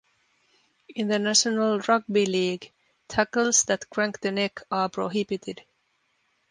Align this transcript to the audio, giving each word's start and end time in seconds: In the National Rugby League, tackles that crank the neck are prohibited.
In 0.95 1.09
the 1.09 1.19
National 1.19 1.79
Rugby 1.81 2.25
League, 2.25 2.71
tackles 3.07 3.65
that 3.65 3.87
crank 3.91 4.19
the 4.21 4.31
neck 4.31 4.61
are 4.71 4.89
prohibited. 4.89 5.63